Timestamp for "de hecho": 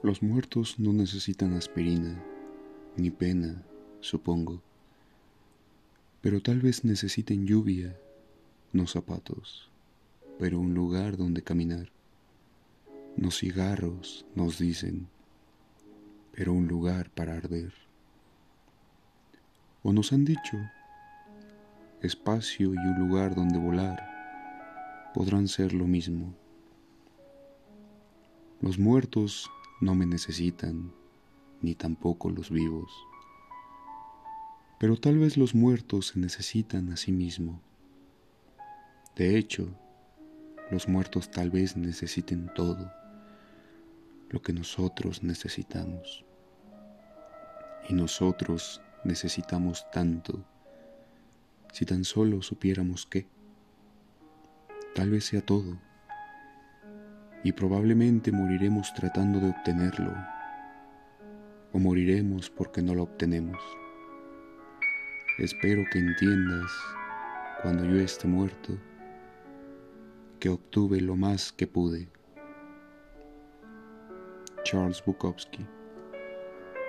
39.16-39.68